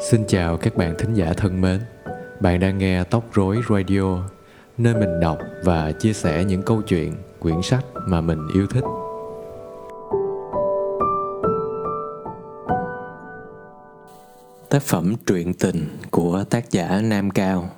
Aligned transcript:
Xin 0.00 0.24
chào 0.28 0.56
các 0.56 0.76
bạn 0.76 0.94
thính 0.98 1.14
giả 1.14 1.32
thân 1.36 1.60
mến. 1.60 1.80
Bạn 2.40 2.60
đang 2.60 2.78
nghe 2.78 3.04
Tóc 3.04 3.24
Rối 3.34 3.60
Radio, 3.70 4.28
nơi 4.78 4.94
mình 4.94 5.20
đọc 5.20 5.38
và 5.64 5.92
chia 5.92 6.12
sẻ 6.12 6.44
những 6.44 6.62
câu 6.62 6.82
chuyện, 6.82 7.14
quyển 7.40 7.62
sách 7.62 7.84
mà 8.06 8.20
mình 8.20 8.48
yêu 8.54 8.66
thích. 8.66 8.84
Tác 14.70 14.82
phẩm 14.82 15.14
truyện 15.26 15.54
tình 15.54 15.88
của 16.10 16.44
tác 16.50 16.70
giả 16.70 17.00
Nam 17.00 17.30
Cao 17.30 17.70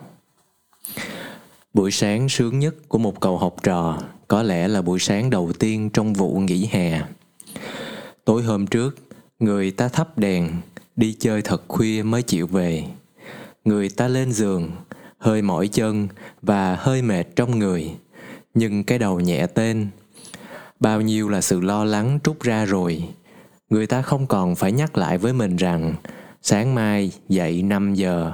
Buổi 1.75 1.91
sáng 1.91 2.29
sướng 2.29 2.59
nhất 2.59 2.75
của 2.89 2.99
một 2.99 3.21
cậu 3.21 3.39
học 3.39 3.55
trò 3.63 3.99
có 4.29 4.43
lẽ 4.43 4.69
là 4.69 4.83
buổi 4.83 4.99
sáng 4.99 5.31
đầu 5.31 5.53
tiên 5.59 5.91
trong 5.91 6.13
vụ 6.13 6.39
nghỉ 6.39 6.69
hè. 6.71 7.03
Tối 8.25 8.43
hôm 8.43 8.67
trước, 8.67 8.97
người 9.39 9.71
ta 9.71 9.89
thắp 9.89 10.19
đèn, 10.19 10.51
đi 10.99 11.17
chơi 11.19 11.43
thật 11.43 11.63
khuya 11.69 12.03
mới 12.03 12.23
chịu 12.23 12.47
về. 12.47 12.85
Người 13.65 13.89
ta 13.89 14.09
lên 14.09 14.33
giường, 14.33 14.71
hơi 15.19 15.43
mỏi 15.43 15.69
chân 15.69 16.09
và 16.43 16.77
hơi 16.77 17.03
mệt 17.03 17.37
trong 17.37 17.59
người, 17.59 17.91
nhưng 18.55 18.85
cái 18.85 18.99
đầu 18.99 19.21
nhẹ 19.21 19.47
tên. 19.47 19.89
Bao 20.81 21.01
nhiêu 21.01 21.29
là 21.29 21.41
sự 21.41 21.61
lo 21.61 21.85
lắng 21.85 22.19
trút 22.25 22.41
ra 22.41 22.65
rồi. 22.65 23.05
Người 23.71 23.87
ta 23.87 24.03
không 24.03 24.27
còn 24.27 24.55
phải 24.55 24.73
nhắc 24.73 24.99
lại 24.99 25.19
với 25.19 25.33
mình 25.33 25.57
rằng 25.57 25.95
sáng 26.43 26.75
mai 26.75 27.13
dậy 27.29 27.63
5 27.63 27.95
giờ, 27.95 28.33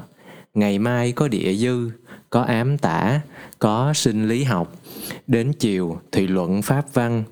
ngày 0.54 0.78
mai 0.78 1.12
có 1.12 1.28
địa 1.28 1.54
dư, 1.54 1.90
có 2.30 2.42
ám 2.42 2.78
tả, 2.78 3.20
có 3.58 3.92
sinh 3.94 4.28
lý 4.28 4.44
học, 4.44 4.72
đến 5.26 5.52
chiều 5.58 6.00
thì 6.12 6.26
luận 6.26 6.62
pháp 6.62 6.94
văn, 6.94 7.24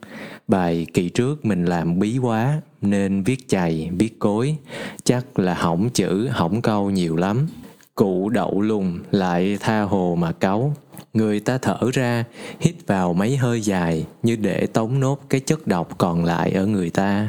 bài 0.48 0.86
kỳ 0.94 1.08
trước 1.08 1.44
mình 1.44 1.64
làm 1.64 1.98
bí 1.98 2.18
quá 2.18 2.60
nên 2.82 3.22
viết 3.22 3.48
chày, 3.48 3.90
viết 3.98 4.18
cối, 4.18 4.56
chắc 5.04 5.38
là 5.38 5.54
hỏng 5.54 5.90
chữ, 5.90 6.28
hỏng 6.28 6.62
câu 6.62 6.90
nhiều 6.90 7.16
lắm. 7.16 7.46
Cụ 7.94 8.28
đậu 8.28 8.60
lùng 8.60 8.98
lại 9.10 9.58
tha 9.60 9.82
hồ 9.82 10.16
mà 10.18 10.32
cáu. 10.32 10.74
Người 11.12 11.40
ta 11.40 11.58
thở 11.58 11.78
ra, 11.92 12.24
hít 12.60 12.74
vào 12.86 13.12
mấy 13.12 13.36
hơi 13.36 13.60
dài 13.60 14.06
như 14.22 14.36
để 14.36 14.66
tống 14.66 15.00
nốt 15.00 15.20
cái 15.28 15.40
chất 15.40 15.66
độc 15.66 15.98
còn 15.98 16.24
lại 16.24 16.50
ở 16.50 16.66
người 16.66 16.90
ta. 16.90 17.28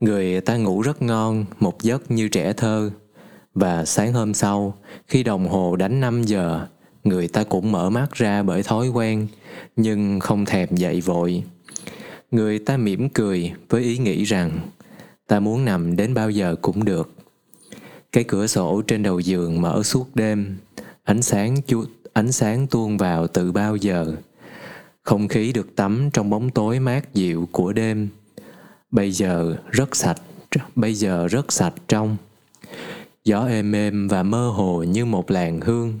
Người 0.00 0.40
ta 0.40 0.56
ngủ 0.56 0.82
rất 0.82 1.02
ngon, 1.02 1.44
một 1.60 1.82
giấc 1.82 2.10
như 2.10 2.28
trẻ 2.28 2.52
thơ. 2.52 2.90
Và 3.54 3.84
sáng 3.84 4.12
hôm 4.12 4.34
sau, 4.34 4.74
khi 5.06 5.22
đồng 5.22 5.48
hồ 5.48 5.76
đánh 5.76 6.00
5 6.00 6.22
giờ, 6.22 6.66
người 7.04 7.28
ta 7.28 7.44
cũng 7.44 7.72
mở 7.72 7.90
mắt 7.90 8.12
ra 8.12 8.42
bởi 8.42 8.62
thói 8.62 8.88
quen, 8.88 9.26
nhưng 9.76 10.20
không 10.20 10.44
thèm 10.44 10.68
dậy 10.70 11.00
vội 11.00 11.42
người 12.30 12.58
ta 12.58 12.76
mỉm 12.76 13.08
cười 13.08 13.52
với 13.68 13.82
ý 13.82 13.98
nghĩ 13.98 14.24
rằng, 14.24 14.60
ta 15.26 15.40
muốn 15.40 15.64
nằm 15.64 15.96
đến 15.96 16.14
bao 16.14 16.30
giờ 16.30 16.56
cũng 16.62 16.84
được. 16.84 17.14
Cái 18.12 18.24
cửa 18.24 18.46
sổ 18.46 18.82
trên 18.86 19.02
đầu 19.02 19.20
giường 19.20 19.60
mở 19.60 19.82
suốt 19.82 20.14
đêm, 20.14 20.56
ánh 21.04 21.22
sáng 21.22 21.62
chu, 21.62 21.84
ánh 22.12 22.32
sáng 22.32 22.66
tuôn 22.66 22.96
vào 22.96 23.26
từ 23.26 23.52
bao 23.52 23.76
giờ. 23.76 24.16
Không 25.02 25.28
khí 25.28 25.52
được 25.52 25.76
tắm 25.76 26.10
trong 26.12 26.30
bóng 26.30 26.50
tối 26.50 26.80
mát 26.80 27.14
dịu 27.14 27.48
của 27.52 27.72
đêm. 27.72 28.08
Bây 28.90 29.12
giờ 29.12 29.56
rất 29.70 29.96
sạch, 29.96 30.22
bây 30.74 30.94
giờ 30.94 31.26
rất 31.26 31.52
sạch 31.52 31.74
trong 31.88 32.16
gió 33.26 33.46
êm 33.46 33.72
êm 33.72 34.08
và 34.08 34.22
mơ 34.22 34.48
hồ 34.48 34.82
như 34.82 35.04
một 35.04 35.30
làn 35.30 35.60
hương 35.60 35.98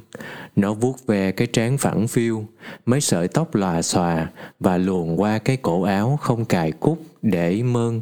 nó 0.56 0.74
vuốt 0.74 1.06
ve 1.06 1.32
cái 1.32 1.46
trán 1.46 1.78
phẳng 1.78 2.08
phiu, 2.08 2.46
mấy 2.86 3.00
sợi 3.00 3.28
tóc 3.28 3.54
lòa 3.54 3.82
xòa 3.82 4.30
và 4.60 4.76
luồn 4.76 5.16
qua 5.16 5.38
cái 5.38 5.56
cổ 5.56 5.82
áo 5.82 6.18
không 6.22 6.44
cài 6.44 6.72
cúc 6.72 7.02
để 7.22 7.62
mơn, 7.62 8.00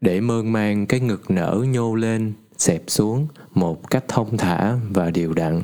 để 0.00 0.20
mơn 0.20 0.52
mang 0.52 0.86
cái 0.86 1.00
ngực 1.00 1.30
nở 1.30 1.64
nhô 1.68 1.94
lên, 1.94 2.32
xẹp 2.58 2.82
xuống 2.86 3.26
một 3.54 3.90
cách 3.90 4.04
thông 4.08 4.36
thả 4.36 4.74
và 4.90 5.10
đều 5.10 5.32
đặn. 5.32 5.62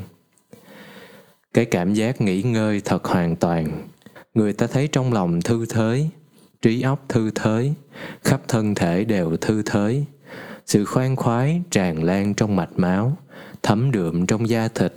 Cái 1.55 1.65
cảm 1.65 1.95
giác 1.95 2.21
nghỉ 2.21 2.43
ngơi 2.43 2.81
thật 2.85 3.05
hoàn 3.05 3.37
toàn. 3.37 3.89
Người 4.35 4.53
ta 4.53 4.67
thấy 4.67 4.89
trong 4.89 5.13
lòng 5.13 5.43
thư 5.43 5.67
thới, 5.67 6.09
trí 6.63 6.83
óc 6.83 7.05
thư 7.09 7.31
thới, 7.35 7.75
khắp 8.25 8.41
thân 8.49 8.75
thể 8.75 9.05
đều 9.05 9.37
thư 9.37 9.63
thới. 9.63 10.05
Sự 10.67 10.85
khoan 10.85 11.17
khoái 11.17 11.63
tràn 11.71 12.05
lan 12.05 12.35
trong 12.35 12.57
mạch 12.57 12.71
máu, 12.77 13.17
thấm 13.63 13.91
đượm 13.91 14.27
trong 14.27 14.49
da 14.49 14.69
thịt, 14.69 14.95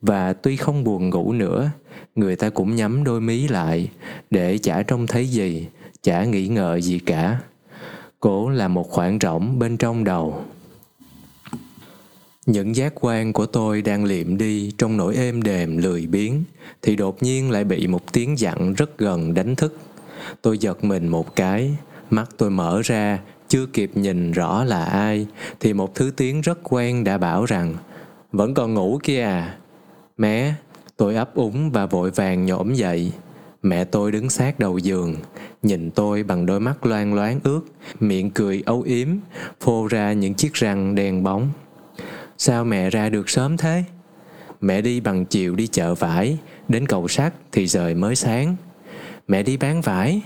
và 0.00 0.32
tuy 0.32 0.56
không 0.56 0.84
buồn 0.84 1.10
ngủ 1.10 1.32
nữa 1.32 1.70
người 2.14 2.36
ta 2.36 2.50
cũng 2.50 2.76
nhắm 2.76 3.04
đôi 3.04 3.20
mí 3.20 3.48
lại 3.48 3.88
để 4.30 4.58
chả 4.58 4.82
trông 4.82 5.06
thấy 5.06 5.26
gì 5.26 5.66
chả 6.02 6.24
nghĩ 6.24 6.48
ngợi 6.48 6.82
gì 6.82 6.98
cả. 6.98 7.40
Cổ 8.20 8.48
là 8.48 8.68
một 8.68 8.90
khoảng 8.90 9.18
rỗng 9.22 9.58
bên 9.58 9.76
trong 9.76 10.04
đầu. 10.04 10.44
Những 12.46 12.76
giác 12.76 12.92
quan 13.00 13.32
của 13.32 13.46
tôi 13.46 13.82
đang 13.82 14.04
liệm 14.04 14.38
đi 14.38 14.72
trong 14.78 14.96
nỗi 14.96 15.16
êm 15.16 15.42
đềm 15.42 15.76
lười 15.76 16.06
biếng 16.06 16.42
thì 16.82 16.96
đột 16.96 17.22
nhiên 17.22 17.50
lại 17.50 17.64
bị 17.64 17.86
một 17.86 18.12
tiếng 18.12 18.38
dặn 18.38 18.74
rất 18.74 18.98
gần 18.98 19.34
đánh 19.34 19.56
thức. 19.56 19.78
Tôi 20.42 20.58
giật 20.58 20.84
mình 20.84 21.08
một 21.08 21.36
cái 21.36 21.76
mắt 22.10 22.28
tôi 22.36 22.50
mở 22.50 22.80
ra 22.84 23.18
chưa 23.48 23.66
kịp 23.66 23.90
nhìn 23.94 24.32
rõ 24.32 24.64
là 24.64 24.84
ai 24.84 25.26
thì 25.60 25.72
một 25.72 25.94
thứ 25.94 26.10
tiếng 26.16 26.40
rất 26.40 26.58
quen 26.62 27.04
đã 27.04 27.18
bảo 27.18 27.44
rằng 27.44 27.74
vẫn 28.32 28.54
còn 28.54 28.74
ngủ 28.74 28.98
kia 29.02 29.22
à 29.22 29.58
Mẹ, 30.18 30.54
tôi 30.96 31.14
ấp 31.14 31.34
úng 31.34 31.70
và 31.70 31.86
vội 31.86 32.10
vàng 32.10 32.46
nhổm 32.46 32.74
dậy. 32.74 33.12
Mẹ 33.62 33.84
tôi 33.84 34.12
đứng 34.12 34.30
sát 34.30 34.58
đầu 34.58 34.78
giường, 34.78 35.16
nhìn 35.62 35.90
tôi 35.90 36.22
bằng 36.22 36.46
đôi 36.46 36.60
mắt 36.60 36.86
loang 36.86 37.14
loáng 37.14 37.40
ướt, 37.44 37.60
miệng 38.00 38.30
cười 38.30 38.62
âu 38.66 38.82
yếm, 38.82 39.08
phô 39.60 39.86
ra 39.86 40.12
những 40.12 40.34
chiếc 40.34 40.54
răng 40.54 40.94
đen 40.94 41.22
bóng. 41.22 41.50
Sao 42.38 42.64
mẹ 42.64 42.90
ra 42.90 43.08
được 43.08 43.30
sớm 43.30 43.56
thế? 43.56 43.84
Mẹ 44.60 44.80
đi 44.80 45.00
bằng 45.00 45.24
chiều 45.24 45.54
đi 45.54 45.66
chợ 45.66 45.94
vải, 45.94 46.38
đến 46.68 46.86
cầu 46.86 47.08
sắt 47.08 47.34
thì 47.52 47.68
trời 47.68 47.94
mới 47.94 48.16
sáng. 48.16 48.56
Mẹ 49.28 49.42
đi 49.42 49.56
bán 49.56 49.80
vải? 49.80 50.22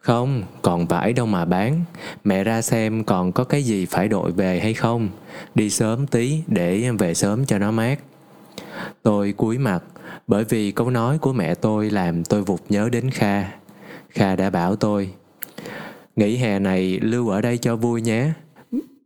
Không, 0.00 0.42
còn 0.62 0.86
vải 0.86 1.12
đâu 1.12 1.26
mà 1.26 1.44
bán. 1.44 1.84
Mẹ 2.24 2.44
ra 2.44 2.62
xem 2.62 3.04
còn 3.04 3.32
có 3.32 3.44
cái 3.44 3.62
gì 3.62 3.86
phải 3.86 4.08
đội 4.08 4.32
về 4.32 4.60
hay 4.60 4.74
không. 4.74 5.08
Đi 5.54 5.70
sớm 5.70 6.06
tí 6.06 6.40
để 6.46 6.90
về 6.98 7.14
sớm 7.14 7.46
cho 7.46 7.58
nó 7.58 7.70
mát. 7.70 7.98
Tôi 9.02 9.32
cúi 9.32 9.58
mặt 9.58 9.82
bởi 10.26 10.44
vì 10.44 10.72
câu 10.72 10.90
nói 10.90 11.18
của 11.18 11.32
mẹ 11.32 11.54
tôi 11.54 11.90
làm 11.90 12.24
tôi 12.24 12.42
vụt 12.42 12.60
nhớ 12.68 12.88
đến 12.92 13.10
Kha. 13.10 13.44
Kha 14.10 14.36
đã 14.36 14.50
bảo 14.50 14.76
tôi 14.76 15.10
Nghỉ 16.16 16.36
hè 16.36 16.58
này 16.58 17.00
Lưu 17.02 17.28
ở 17.28 17.40
đây 17.40 17.58
cho 17.58 17.76
vui 17.76 18.02
nhé. 18.02 18.30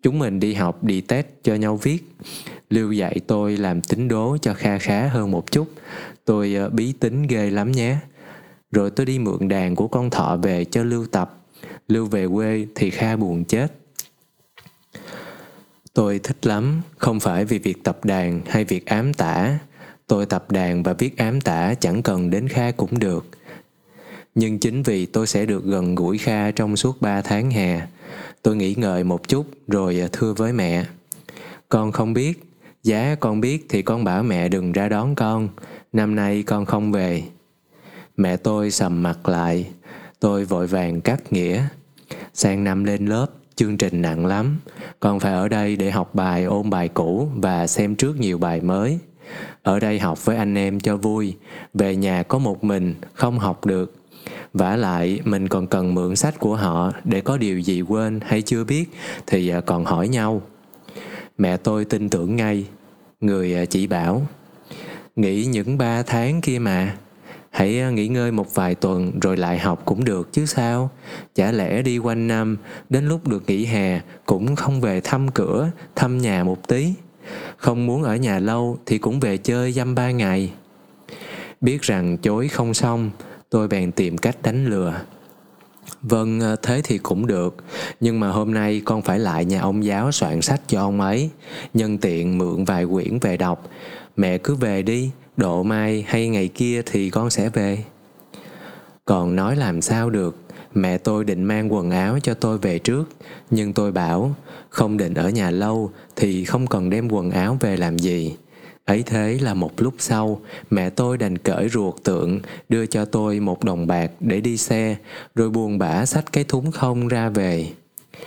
Chúng 0.03 0.19
mình 0.19 0.41
đi 0.41 0.55
học 0.55 0.85
đi 0.85 1.01
test 1.01 1.27
cho 1.43 1.55
nhau 1.55 1.77
viết. 1.77 1.99
Lưu 2.71 2.93
dạy 2.93 3.21
tôi 3.27 3.57
làm 3.57 3.81
tính 3.81 4.09
đố 4.09 4.37
cho 4.43 4.55
Kha 4.55 4.79
khá 4.79 5.09
hơn 5.09 5.31
một 5.31 5.53
chút. 5.53 5.69
Tôi 6.25 6.55
ờ, 6.55 6.69
bí 6.69 6.93
tính 6.93 7.27
ghê 7.27 7.51
lắm 7.51 7.73
nhé. 7.73 7.97
Rồi 8.73 8.91
tôi 8.91 9.07
đi 9.07 9.19
mượn 9.19 9.49
đàn 9.49 9.77
của 9.77 9.89
con 9.89 10.11
thọ 10.11 10.37
về 10.37 10.65
cho 10.65 10.83
Lưu 10.85 11.07
tập. 11.07 11.39
Lưu 11.89 12.07
về 12.07 12.27
quê 12.35 12.67
thì 12.75 12.91
Kha 12.91 13.17
buồn 13.17 13.45
chết. 13.45 13.73
Tôi 15.95 16.19
thích 16.19 16.47
lắm, 16.47 16.83
không 16.99 17.21
phải 17.21 17.45
vì 17.45 17.59
việc 17.59 17.85
tập 17.85 18.05
đàn 18.05 18.41
hay 18.47 18.65
việc 18.65 18.87
ám 18.87 19.15
tả. 19.15 19.59
Tôi 20.07 20.27
tập 20.27 20.51
đàn 20.51 20.83
và 20.83 20.93
viết 20.93 21.17
ám 21.17 21.41
tả 21.41 21.75
chẳng 21.75 22.03
cần 22.03 22.31
đến 22.31 22.49
Kha 22.49 22.71
cũng 22.71 22.99
được. 22.99 23.27
Nhưng 24.35 24.59
chính 24.59 24.83
vì 24.83 25.07
tôi 25.07 25.27
sẽ 25.27 25.47
được 25.47 25.65
gần 25.65 25.95
gũi 25.95 26.19
Kha 26.19 26.51
trong 26.51 26.77
suốt 26.77 27.01
3 27.03 27.23
tháng 27.23 27.51
hè, 27.51 27.87
tôi 28.43 28.57
nghĩ 28.57 28.75
ngợi 28.79 29.05
một 29.05 29.29
chút 29.29 29.47
rồi 29.69 30.09
thưa 30.13 30.33
với 30.33 30.53
mẹ. 30.53 30.85
Con 31.69 31.93
không 31.93 32.13
biết, 32.13 32.43
giá 32.83 33.15
con 33.21 33.41
biết 33.41 33.67
thì 33.69 33.83
con 33.83 34.05
bảo 34.05 34.23
mẹ 34.23 34.49
đừng 34.49 34.73
ra 34.73 34.89
đón 34.89 35.15
con, 35.15 35.49
năm 35.93 36.15
nay 36.15 36.43
con 36.43 36.67
không 36.67 36.93
về. 36.93 37.23
Mẹ 38.17 38.37
tôi 38.37 38.71
sầm 38.71 39.03
mặt 39.03 39.29
lại, 39.29 39.71
tôi 40.21 40.45
vội 40.45 40.67
vàng 40.67 41.01
cắt 41.01 41.33
nghĩa. 41.33 41.65
Sang 42.35 42.65
năm 42.65 42.85
lên 42.85 43.07
lớp, 43.07 43.27
chương 43.57 43.77
trình 43.77 44.03
nặng 44.03 44.27
lắm. 44.27 44.59
Còn 45.01 45.21
phải 45.21 45.33
ở 45.33 45.49
đây 45.49 45.77
để 45.77 45.91
học 45.91 46.15
bài 46.15 46.45
ôn 46.45 46.71
bài 46.71 46.89
cũ 46.89 47.29
và 47.37 47.67
xem 47.67 47.97
trước 47.97 48.21
nhiều 48.21 48.39
bài 48.39 48.61
mới. 48.61 48.99
Ở 49.63 49.81
đây 49.81 49.99
học 49.99 50.25
với 50.25 50.37
anh 50.37 50.55
em 50.55 50.81
cho 50.81 50.97
vui. 50.97 51.37
Về 51.75 51.97
nhà 51.97 52.23
có 52.23 52.39
một 52.39 52.65
mình 52.65 52.95
không 53.13 53.39
học 53.39 53.67
được. 53.67 53.95
Vả 54.53 54.77
lại 54.77 55.21
mình 55.25 55.49
còn 55.49 55.67
cần 55.67 55.95
mượn 55.95 56.17
sách 56.17 56.39
của 56.39 56.57
họ 56.57 56.93
để 57.05 57.21
có 57.21 57.37
điều 57.37 57.59
gì 57.59 57.83
quên 57.83 58.21
hay 58.27 58.43
chưa 58.43 58.65
biết 58.65 58.85
thì 59.27 59.49
à, 59.49 59.61
còn 59.61 59.85
hỏi 59.85 60.09
nhau. 60.09 60.43
Mẹ 61.39 61.57
tôi 61.57 61.85
tin 61.85 62.09
tưởng 62.09 62.37
ngay. 62.37 62.67
Người 63.21 63.55
à, 63.55 63.65
chỉ 63.65 63.87
bảo 63.87 64.27
nghĩ 65.17 65.45
những 65.45 65.79
ba 65.79 66.03
tháng 66.03 66.41
kia 66.41 66.59
mà 66.59 66.97
hãy 67.57 67.81
à, 67.81 67.91
nghỉ 67.91 68.09
ngơi 68.09 68.33
một 68.33 68.55
vài 68.55 68.75
tuần 68.75 69.21
rồi 69.21 69.37
lại 69.37 69.59
học 69.59 69.83
cũng 69.85 70.05
được 70.05 70.33
chứ 70.33 70.47
sao? 70.47 70.91
Chả 71.35 71.53
lẽ 71.53 71.83
đi 71.83 71.99
quanh 71.99 72.29
năm 72.29 72.57
đến 72.91 73.09
lúc 73.09 73.29
được 73.29 73.43
nghỉ 73.47 73.65
hè 73.65 74.01
cũng 74.27 74.57
không 74.57 74.81
về 74.81 75.01
thăm 75.01 75.29
cửa 75.29 75.71
thăm 75.95 76.19
nhà 76.19 76.45
một 76.45 76.69
tí? 76.69 76.93
Không 77.57 77.87
muốn 77.87 78.03
ở 78.03 78.17
nhà 78.17 78.39
lâu 78.39 78.79
thì 78.87 78.99
cũng 78.99 79.21
về 79.21 79.37
chơi 79.37 79.73
dăm 79.73 79.95
ba 79.95 80.11
ngày. 80.11 80.53
Biết 81.61 81.83
rằng 81.83 82.17
chối 82.19 82.49
không 82.49 82.75
xong 82.75 83.11
tôi 83.51 83.69
bèn 83.69 83.93
tìm 83.93 84.19
cách 84.19 84.37
đánh 84.43 84.67
lừa. 84.67 85.01
Vâng, 86.03 86.41
à, 86.41 86.57
thế 86.63 86.81
thì 86.85 86.99
cũng 86.99 87.27
được, 87.27 87.57
nhưng 88.01 88.21
mà 88.21 88.29
hôm 88.29 88.55
nay 88.55 88.83
con 88.85 89.03
phải 89.03 89.19
lại 89.19 89.45
nhà 89.45 89.61
ông 89.61 89.85
giáo 89.85 90.13
soạn 90.13 90.43
sách 90.43 90.61
cho 90.67 90.81
ông 90.81 91.01
ấy, 91.01 91.31
nhân 91.75 91.99
tiện 91.99 92.39
mượn 92.39 92.65
vài 92.65 92.87
quyển 92.87 93.19
về 93.19 93.37
đọc. 93.37 93.71
Mẹ 94.17 94.39
cứ 94.39 94.55
về 94.55 94.83
đi, 94.83 95.11
độ 95.37 95.63
mai 95.63 96.05
hay 96.09 96.29
ngày 96.29 96.49
kia 96.49 96.83
thì 96.87 97.11
con 97.11 97.31
sẽ 97.31 97.49
về. 97.49 97.79
Còn 99.05 99.37
nói 99.37 99.57
làm 99.57 99.83
sao 99.83 100.11
được, 100.11 100.37
mẹ 100.75 100.99
tôi 100.99 101.25
định 101.25 101.45
mang 101.45 101.73
quần 101.73 101.91
áo 101.91 102.19
cho 102.23 102.35
tôi 102.35 102.59
về 102.59 102.79
trước, 102.79 103.05
nhưng 103.51 103.73
tôi 103.73 103.93
bảo 103.93 104.35
không 104.69 104.97
định 104.97 105.15
ở 105.15 105.31
nhà 105.31 105.51
lâu 105.51 105.91
thì 106.17 106.45
không 106.45 106.67
cần 106.67 106.91
đem 106.91 107.09
quần 107.13 107.31
áo 107.31 107.57
về 107.61 107.77
làm 107.77 107.99
gì. 107.99 108.37
Ấy 108.85 109.03
thế 109.07 109.39
là 109.43 109.55
một 109.55 109.83
lúc 109.83 109.95
sau 109.99 110.41
mẹ 110.71 110.91
tôi 110.91 111.19
đành 111.19 111.39
cởi 111.39 111.69
ruột 111.69 111.95
tượng 112.05 112.41
đưa 112.69 112.87
cho 112.87 113.05
tôi 113.05 113.41
một 113.41 113.65
đồng 113.65 113.87
bạc 113.87 114.11
để 114.21 114.41
đi 114.41 114.57
xe 114.57 114.97
rồi 115.35 115.51
buồn 115.51 115.79
bã 115.79 116.07
xách 116.07 116.33
cái 116.33 116.45
thúng 116.45 116.71
không 116.71 117.09
ra 117.09 117.29
về 117.29 117.69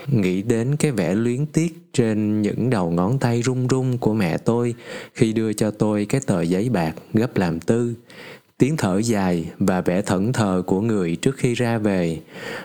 nghĩ 0.08 0.42
đến 0.42 0.76
cái 0.76 0.92
vẻ 0.92 1.16
luyến 1.16 1.46
tiếc 1.46 1.78
trên 1.94 2.42
những 2.42 2.70
đầu 2.70 2.92
ngón 2.92 3.20
tay 3.20 3.42
run 3.42 3.68
run 3.68 3.98
của 3.98 4.14
mẹ 4.14 4.38
tôi 4.38 4.76
khi 5.14 5.34
đưa 5.34 5.54
cho 5.54 5.72
tôi 5.72 6.06
cái 6.06 6.22
tờ 6.28 6.42
giấy 6.42 6.70
bạc 6.70 6.96
gấp 7.14 7.38
làm 7.38 7.60
tư. 7.60 7.94
Tiếng 8.58 8.78
thở 8.78 8.98
dài 8.98 9.46
và 9.60 9.82
vẻ 9.82 10.02
thẫn 10.02 10.34
thờ 10.34 10.64
của 10.66 10.82
người 10.82 11.16
trước 11.16 11.36
khi 11.38 11.54
ra 11.54 11.78
về 11.78 12.20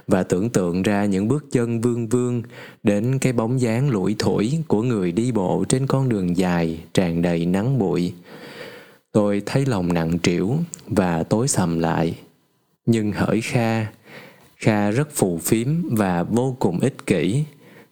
và 0.06 0.22
tưởng 0.22 0.50
tượng 0.50 0.82
ra 0.82 1.04
những 1.04 1.28
bước 1.28 1.46
chân 1.50 1.80
vương 1.80 2.08
vương 2.08 2.42
đến 2.82 3.18
cái 3.18 3.32
bóng 3.32 3.60
dáng 3.60 3.90
lủi 3.90 4.16
thủi 4.18 4.58
của 4.68 4.82
người 4.82 5.12
đi 5.12 5.32
bộ 5.32 5.64
trên 5.68 5.86
con 5.86 6.08
đường 6.08 6.36
dài 6.36 6.80
tràn 6.94 7.22
đầy 7.22 7.46
nắng 7.46 7.78
bụi. 7.78 8.12
Tôi 9.12 9.42
thấy 9.46 9.66
lòng 9.66 9.92
nặng 9.92 10.18
trĩu 10.18 10.56
và 10.86 11.22
tối 11.22 11.48
sầm 11.48 11.78
lại. 11.78 12.14
Nhưng 12.86 13.12
hỡi 13.12 13.40
kha 13.40 13.86
kha 14.56 14.90
rất 14.90 15.10
phù 15.12 15.38
phiếm 15.38 15.68
và 15.90 16.22
vô 16.22 16.56
cùng 16.58 16.80
ích 16.80 17.06
kỷ 17.06 17.44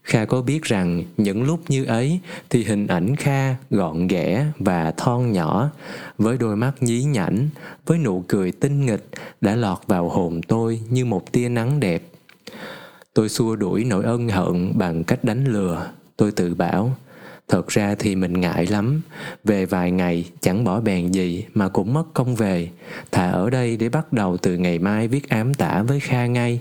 Kha 0.03 0.25
có 0.25 0.43
biết 0.43 0.63
rằng 0.63 1.03
những 1.17 1.43
lúc 1.43 1.61
như 1.69 1.85
ấy 1.85 2.21
thì 2.51 2.65
hình 2.65 2.87
ảnh 2.87 3.17
Kha 3.17 3.55
gọn 3.71 4.07
ghẽ 4.07 4.47
và 4.59 4.91
thon 4.91 5.33
nhỏ, 5.33 5.71
với 6.19 6.39
đôi 6.39 6.57
mắt 6.57 6.73
nhí 6.81 7.05
nhảnh, 7.05 7.49
với 7.87 7.99
nụ 7.99 8.25
cười 8.29 8.53
tinh 8.53 8.87
nghịch 8.87 9.09
đã 9.41 9.57
lọt 9.57 9.79
vào 9.87 10.09
hồn 10.09 10.41
tôi 10.49 10.81
như 10.91 11.05
một 11.05 11.33
tia 11.33 11.49
nắng 11.49 11.81
đẹp. 11.81 12.03
Tôi 13.15 13.29
xua 13.29 13.57
đuổi 13.57 13.85
nỗi 13.85 14.05
ân 14.05 14.29
hận 14.29 14.73
bằng 14.79 15.05
cách 15.05 15.25
đánh 15.25 15.45
lừa. 15.45 15.91
Tôi 16.17 16.33
tự 16.33 16.55
bảo, 16.55 16.97
thật 17.53 17.69
ra 17.69 17.95
thì 17.95 18.17
mình 18.17 18.41
ngại 18.41 18.67
lắm, 18.67 19.03
về 19.45 19.67
vài 19.67 19.91
ngày 19.91 20.31
chẳng 20.41 20.65
bỏ 20.65 20.81
bèn 20.81 21.13
gì 21.13 21.45
mà 21.55 21.69
cũng 21.69 21.95
mất 21.95 22.05
công 22.15 22.35
về, 22.35 22.71
thà 23.11 23.31
ở 23.31 23.51
đây 23.51 23.77
để 23.77 23.89
bắt 23.89 24.13
đầu 24.13 24.37
từ 24.37 24.57
ngày 24.57 24.79
mai 24.79 25.09
viết 25.09 25.29
ám 25.29 25.55
tả 25.55 25.83
với 25.83 26.01
Kha 26.01 26.27
ngay. 26.27 26.61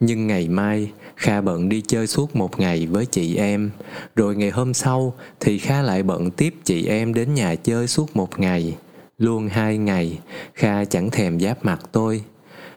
Nhưng 0.00 0.26
ngày 0.26 0.48
mai, 0.48 0.90
Kha 1.16 1.40
bận 1.40 1.68
đi 1.68 1.82
chơi 1.86 2.06
suốt 2.06 2.36
một 2.36 2.60
ngày 2.60 2.86
với 2.86 3.06
chị 3.06 3.36
em, 3.36 3.70
rồi 4.16 4.36
ngày 4.36 4.50
hôm 4.50 4.74
sau 4.74 5.14
thì 5.40 5.58
Kha 5.58 5.82
lại 5.82 6.02
bận 6.02 6.30
tiếp 6.30 6.54
chị 6.64 6.86
em 6.86 7.14
đến 7.14 7.34
nhà 7.34 7.54
chơi 7.54 7.86
suốt 7.86 8.16
một 8.16 8.40
ngày. 8.40 8.76
Luôn 9.18 9.48
hai 9.48 9.78
ngày, 9.78 10.18
Kha 10.54 10.84
chẳng 10.84 11.10
thèm 11.10 11.40
giáp 11.40 11.64
mặt 11.64 11.80
tôi. 11.92 12.22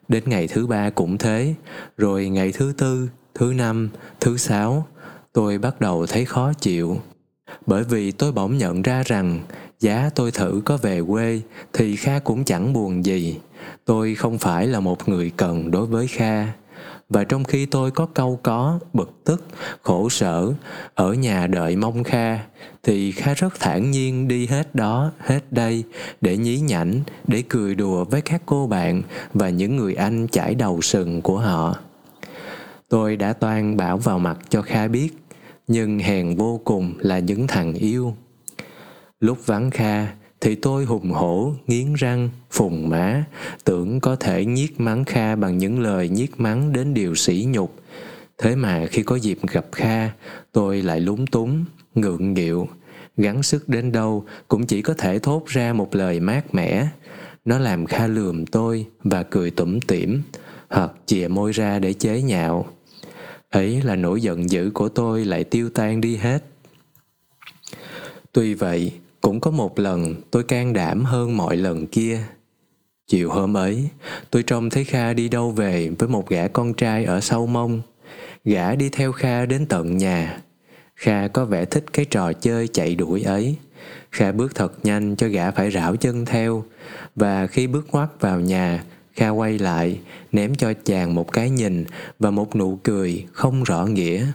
Đến 0.07 0.23
ngày 0.25 0.47
thứ 0.47 0.67
ba 0.67 0.89
cũng 0.89 1.17
thế, 1.17 1.53
rồi 1.97 2.29
ngày 2.29 2.51
thứ 2.51 2.73
tư, 2.77 3.09
thứ 3.35 3.53
năm, 3.53 3.89
thứ 4.19 4.37
sáu, 4.37 4.87
tôi 5.35 5.57
bắt 5.57 5.81
đầu 5.81 6.05
thấy 6.05 6.25
khó 6.25 6.53
chịu. 6.53 6.97
Bởi 7.65 7.83
vì 7.83 8.11
tôi 8.11 8.31
bỗng 8.31 8.57
nhận 8.57 8.81
ra 8.81 9.03
rằng, 9.05 9.39
giá 9.79 10.09
tôi 10.15 10.31
thử 10.31 10.61
có 10.65 10.77
về 10.77 11.01
quê 11.07 11.41
thì 11.73 11.95
Kha 11.95 12.19
cũng 12.19 12.43
chẳng 12.43 12.73
buồn 12.73 13.05
gì. 13.05 13.39
Tôi 13.85 14.15
không 14.15 14.37
phải 14.37 14.67
là 14.67 14.79
một 14.79 15.09
người 15.09 15.31
cần 15.37 15.71
đối 15.71 15.85
với 15.85 16.07
Kha 16.07 16.47
và 17.09 17.23
trong 17.23 17.43
khi 17.43 17.65
tôi 17.65 17.91
có 17.91 18.05
câu 18.05 18.39
có, 18.43 18.79
bực 18.93 19.11
tức, 19.23 19.43
khổ 19.81 20.09
sở 20.09 20.53
ở 20.93 21.13
nhà 21.13 21.47
đợi 21.47 21.75
mong 21.75 22.03
kha, 22.03 22.39
thì 22.83 23.11
kha 23.11 23.33
rất 23.33 23.59
thản 23.59 23.91
nhiên 23.91 24.27
đi 24.27 24.47
hết 24.47 24.75
đó, 24.75 25.11
hết 25.19 25.51
đây 25.51 25.83
để 26.21 26.37
nhí 26.37 26.59
nhảnh, 26.59 27.01
để 27.27 27.43
cười 27.49 27.75
đùa 27.75 28.05
với 28.05 28.21
các 28.21 28.41
cô 28.45 28.67
bạn 28.67 29.01
và 29.33 29.49
những 29.49 29.75
người 29.75 29.95
anh 29.95 30.27
chải 30.27 30.55
đầu 30.55 30.81
sừng 30.81 31.21
của 31.21 31.37
họ 31.37 31.75
tôi 32.89 33.15
đã 33.15 33.33
toan 33.33 33.77
bảo 33.77 33.97
vào 33.97 34.19
mặt 34.19 34.37
cho 34.49 34.61
kha 34.61 34.87
biết 34.87 35.09
nhưng 35.67 35.99
hèn 35.99 36.35
vô 36.35 36.61
cùng 36.63 36.93
là 36.99 37.19
những 37.19 37.47
thằng 37.47 37.73
yêu. 37.73 38.15
Lúc 39.19 39.45
vắng 39.45 39.71
kha, 39.71 40.07
thì 40.41 40.55
tôi 40.55 40.85
hùng 40.85 41.11
hổ, 41.11 41.53
nghiến 41.67 41.93
răng, 41.93 42.29
phùng 42.51 42.89
má 42.89 43.23
tưởng 43.63 43.99
có 43.99 44.15
thể 44.15 44.45
nhiếc 44.45 44.79
mắng 44.79 45.05
kha 45.05 45.35
bằng 45.35 45.57
những 45.57 45.79
lời 45.79 46.09
nhiếc 46.09 46.39
mắng 46.39 46.73
đến 46.73 46.93
điều 46.93 47.15
sỉ 47.15 47.45
nhục. 47.49 47.75
Thế 48.37 48.55
mà 48.55 48.85
khi 48.91 49.03
có 49.03 49.15
dịp 49.15 49.37
gặp 49.51 49.65
kha, 49.71 50.09
tôi 50.51 50.81
lại 50.81 50.99
lúng 50.99 51.27
túng, 51.27 51.65
ngượng 51.95 52.33
nghịu. 52.33 52.67
Gắng 53.17 53.43
sức 53.43 53.69
đến 53.69 53.91
đâu 53.91 54.25
cũng 54.47 54.65
chỉ 54.65 54.81
có 54.81 54.93
thể 54.93 55.19
thốt 55.19 55.43
ra 55.47 55.73
một 55.73 55.95
lời 55.95 56.19
mát 56.19 56.55
mẻ. 56.55 56.87
Nó 57.45 57.59
làm 57.59 57.85
kha 57.85 58.07
lườm 58.07 58.45
tôi 58.45 58.85
và 59.03 59.23
cười 59.23 59.51
tủm 59.51 59.79
tỉm 59.79 60.21
hoặc 60.69 60.91
chìa 61.05 61.27
môi 61.27 61.51
ra 61.51 61.79
để 61.79 61.93
chế 61.93 62.21
nhạo 62.21 62.65
ấy 63.55 63.81
là 63.81 63.95
nỗi 63.95 64.21
giận 64.21 64.49
dữ 64.49 64.71
của 64.73 64.89
tôi 64.89 65.25
lại 65.25 65.43
tiêu 65.43 65.69
tan 65.69 66.01
đi 66.01 66.15
hết. 66.15 66.43
Tuy 68.31 68.53
vậy, 68.53 68.91
cũng 69.21 69.39
có 69.39 69.51
một 69.51 69.79
lần 69.79 70.15
tôi 70.31 70.43
can 70.43 70.73
đảm 70.73 71.05
hơn 71.05 71.37
mọi 71.37 71.57
lần 71.57 71.87
kia. 71.87 72.19
Chiều 73.07 73.29
hôm 73.29 73.57
ấy, 73.57 73.89
tôi 74.31 74.43
trông 74.43 74.69
thấy 74.69 74.83
kha 74.83 75.13
đi 75.13 75.29
đâu 75.29 75.51
về 75.51 75.89
với 75.99 76.09
một 76.09 76.29
gã 76.29 76.47
con 76.47 76.73
trai 76.73 77.05
ở 77.05 77.21
sau 77.21 77.47
mông. 77.47 77.81
Gã 78.43 78.75
đi 78.75 78.89
theo 78.89 79.11
kha 79.11 79.45
đến 79.45 79.65
tận 79.65 79.97
nhà. 79.97 80.41
Kha 80.95 81.27
có 81.27 81.45
vẻ 81.45 81.65
thích 81.65 81.85
cái 81.93 82.05
trò 82.05 82.33
chơi 82.33 82.67
chạy 82.67 82.95
đuổi 82.95 83.23
ấy. 83.23 83.55
Kha 84.11 84.31
bước 84.31 84.55
thật 84.55 84.73
nhanh 84.83 85.15
cho 85.15 85.27
gã 85.27 85.51
phải 85.51 85.71
rảo 85.71 85.95
chân 85.95 86.25
theo. 86.25 86.63
Và 87.15 87.47
khi 87.47 87.67
bước 87.67 87.87
ngoắt 87.91 88.09
vào 88.19 88.39
nhà 88.39 88.83
kha 89.15 89.29
quay 89.29 89.59
lại, 89.59 89.99
ném 90.31 90.55
cho 90.55 90.73
chàng 90.73 91.15
một 91.15 91.31
cái 91.31 91.49
nhìn 91.49 91.85
và 92.19 92.31
một 92.31 92.55
nụ 92.55 92.79
cười 92.83 93.25
không 93.31 93.63
rõ 93.63 93.85
nghĩa. 93.85 94.27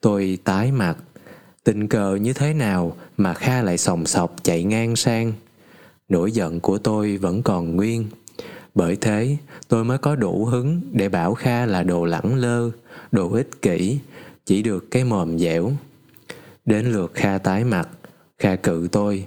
Tôi 0.00 0.38
tái 0.44 0.72
mặt. 0.72 0.96
Tình 1.64 1.88
cờ 1.88 2.14
như 2.14 2.32
thế 2.32 2.54
nào 2.54 2.96
mà 3.16 3.34
kha 3.34 3.62
lại 3.62 3.78
sòng 3.78 4.06
sọc 4.06 4.36
chạy 4.42 4.64
ngang 4.64 4.96
sang? 4.96 5.32
Nỗi 6.08 6.32
giận 6.32 6.60
của 6.60 6.78
tôi 6.78 7.16
vẫn 7.16 7.42
còn 7.42 7.76
nguyên. 7.76 8.06
Bởi 8.74 8.96
thế, 8.96 9.36
tôi 9.68 9.84
mới 9.84 9.98
có 9.98 10.16
đủ 10.16 10.44
hứng 10.44 10.80
để 10.92 11.08
bảo 11.08 11.34
kha 11.34 11.66
là 11.66 11.82
đồ 11.82 12.04
lẳng 12.04 12.34
lơ, 12.34 12.70
đồ 13.12 13.32
ích 13.32 13.62
kỷ, 13.62 13.98
chỉ 14.46 14.62
được 14.62 14.90
cái 14.90 15.04
mồm 15.04 15.38
dẻo. 15.38 15.72
Đến 16.64 16.86
lượt 16.86 17.10
kha 17.14 17.38
tái 17.38 17.64
mặt, 17.64 17.88
kha 18.38 18.56
cự 18.56 18.88
tôi. 18.92 19.26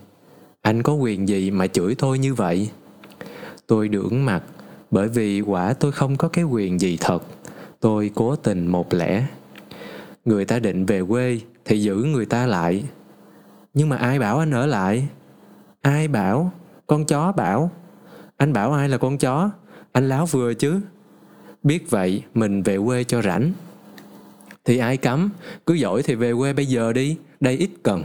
Anh 0.62 0.84
có 0.84 0.94
quyền 0.94 1.28
gì 1.28 1.52
mà 1.52 1.68
chửi 1.68 1.96
tôi 1.96 2.20
như 2.20 2.34
vậy? 2.34 2.70
Tôi 3.68 3.88
đưỡng 3.88 4.26
mặt 4.26 4.44
bởi 4.94 5.08
vì 5.08 5.42
quả 5.42 5.74
tôi 5.74 5.92
không 5.92 6.18
có 6.18 6.28
cái 6.28 6.44
quyền 6.44 6.80
gì 6.80 6.98
thật, 7.02 7.24
tôi 7.80 8.12
cố 8.16 8.36
tình 8.36 8.68
một 8.68 8.94
lẽ. 8.94 9.26
Người 10.26 10.46
ta 10.46 10.60
định 10.60 10.86
về 10.86 11.02
quê 11.10 11.40
thì 11.66 11.82
giữ 11.82 11.96
người 11.96 12.26
ta 12.26 12.46
lại. 12.46 12.84
Nhưng 13.74 13.90
mà 13.90 13.98
ai 13.98 14.20
bảo 14.20 14.40
anh 14.40 14.52
ở 14.52 14.66
lại? 14.66 15.08
Ai 15.82 16.08
bảo? 16.08 16.52
Con 16.88 17.06
chó 17.06 17.32
bảo. 17.32 17.72
Anh 18.38 18.54
bảo 18.54 18.74
ai 18.74 18.90
là 18.90 18.98
con 18.98 19.18
chó? 19.18 19.50
Anh 19.92 20.10
láo 20.10 20.26
vừa 20.26 20.54
chứ. 20.54 20.80
Biết 21.64 21.90
vậy 21.90 22.24
mình 22.34 22.64
về 22.64 22.78
quê 22.86 23.04
cho 23.04 23.22
rảnh. 23.22 23.52
Thì 24.66 24.78
ai 24.78 24.98
cấm? 24.98 25.30
Cứ 25.66 25.74
giỏi 25.74 26.04
thì 26.04 26.16
về 26.16 26.34
quê 26.34 26.54
bây 26.54 26.66
giờ 26.66 26.94
đi, 26.94 27.18
đây 27.40 27.58
ít 27.58 27.70
cần. 27.84 28.04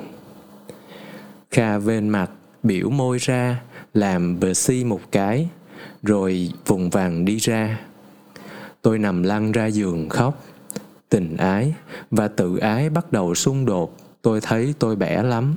Kha 1.51 1.79
vên 1.79 2.09
mặt, 2.09 2.31
biểu 2.63 2.91
môi 2.91 3.19
ra, 3.19 3.61
làm 3.95 4.41
bờ 4.41 4.55
si 4.55 4.85
một 4.85 5.01
cái 5.13 5.49
rồi 6.03 6.53
vùng 6.67 6.91
vàng 6.91 7.25
đi 7.25 7.37
ra. 7.37 7.81
Tôi 8.83 8.99
nằm 8.99 9.23
lăn 9.23 9.53
ra 9.53 9.67
giường 9.67 10.09
khóc. 10.09 10.45
Tình 11.09 11.37
ái 11.37 11.75
và 12.11 12.29
tự 12.29 12.57
ái 12.57 12.91
bắt 12.91 13.13
đầu 13.13 13.35
xung 13.35 13.65
đột. 13.65 13.97
Tôi 14.23 14.41
thấy 14.41 14.75
tôi 14.79 14.97
bẻ 14.97 15.23
lắm. 15.23 15.55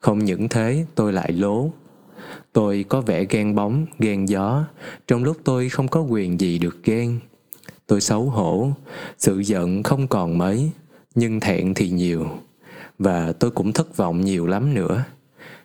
Không 0.00 0.18
những 0.18 0.48
thế, 0.48 0.86
tôi 0.94 1.12
lại 1.12 1.32
lố. 1.32 1.70
Tôi 2.52 2.84
có 2.88 3.00
vẻ 3.00 3.24
ghen 3.30 3.54
bóng, 3.54 3.86
ghen 3.98 4.28
gió. 4.28 4.64
Trong 5.06 5.24
lúc 5.24 5.36
tôi 5.44 5.68
không 5.68 5.88
có 5.88 6.00
quyền 6.00 6.40
gì 6.40 6.58
được 6.58 6.84
ghen. 6.84 7.18
Tôi 7.86 8.00
xấu 8.00 8.22
hổ, 8.22 8.72
sự 9.18 9.38
giận 9.38 9.82
không 9.82 10.08
còn 10.08 10.38
mấy, 10.38 10.70
nhưng 11.14 11.40
thẹn 11.40 11.74
thì 11.74 11.90
nhiều. 11.90 12.26
Và 12.98 13.32
tôi 13.32 13.50
cũng 13.50 13.72
thất 13.72 13.96
vọng 13.96 14.20
nhiều 14.20 14.46
lắm 14.46 14.74
nữa. 14.74 15.04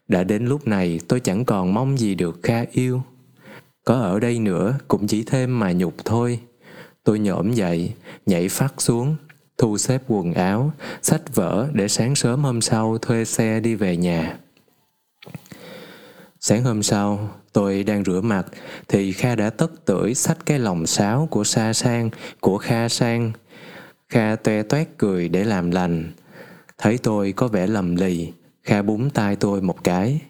Đã 0.07 0.23
đến 0.23 0.45
lúc 0.45 0.67
này, 0.67 0.99
tôi 1.07 1.19
chẳng 1.19 1.45
còn 1.45 1.73
mong 1.73 1.97
gì 1.97 2.15
được 2.15 2.39
kha 2.43 2.65
yêu 2.71 3.01
có 3.87 3.95
ở 3.95 4.19
đây 4.19 4.39
nữa 4.39 4.75
cũng 4.87 5.07
chỉ 5.07 5.23
thêm 5.23 5.59
mà 5.59 5.71
nhục 5.71 6.05
thôi 6.05 6.39
tôi 7.03 7.19
nhổm 7.19 7.51
dậy 7.51 7.93
nhảy 8.25 8.49
phát 8.49 8.73
xuống 8.77 9.15
thu 9.57 9.77
xếp 9.77 10.01
quần 10.07 10.33
áo, 10.33 10.71
sách 11.01 11.35
vở 11.35 11.67
để 11.73 11.87
sáng 11.87 12.15
sớm 12.15 12.43
hôm 12.43 12.61
sau 12.61 12.97
thuê 12.97 13.25
xe 13.25 13.59
đi 13.59 13.75
về 13.75 13.97
nhà. 13.97 14.37
Sáng 16.39 16.63
hôm 16.63 16.83
sau, 16.83 17.29
Tôi 17.57 17.83
đang 17.83 18.03
rửa 18.03 18.21
mặt 18.21 18.45
thì 18.87 19.11
Kha 19.11 19.35
đã 19.35 19.49
tất 19.49 19.85
tưởi 19.85 20.13
xách 20.13 20.37
cái 20.45 20.59
lồng 20.59 20.87
sáo 20.87 21.27
của 21.31 21.43
Sa 21.43 21.73
sang, 21.73 22.09
của 22.39 22.57
Kha 22.57 22.89
sang. 22.89 23.31
Kha 24.09 24.35
toe 24.35 24.63
toét 24.63 24.87
cười 24.97 25.29
để 25.29 25.43
làm 25.43 25.71
lành. 25.71 26.11
Thấy 26.77 26.97
tôi 26.97 27.31
có 27.31 27.47
vẻ 27.47 27.67
lầm 27.67 27.95
lì, 27.95 28.33
Kha 28.63 28.81
búng 28.81 29.09
tay 29.09 29.35
tôi 29.35 29.61
một 29.61 29.83
cái. 29.83 30.21